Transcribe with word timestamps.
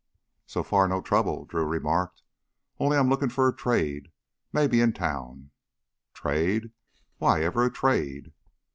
"So 0.47 0.63
far 0.63 0.87
no 0.87 0.99
trouble," 0.99 1.45
Drew 1.45 1.63
remarked. 1.63 2.23
"Only 2.79 2.97
I'm 2.97 3.07
lookin' 3.07 3.29
for 3.29 3.47
a 3.47 3.55
trade 3.55 4.11
maybe 4.51 4.81
in 4.81 4.93
town." 4.93 5.51
"Trade? 6.15 6.71
Why 7.19 7.43
ever 7.43 7.65
a 7.65 7.71
trade?" 7.71 8.33